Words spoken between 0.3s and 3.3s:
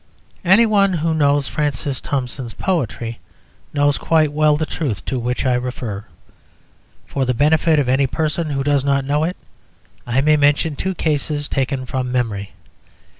Any one who knows Francis Thompson's poetry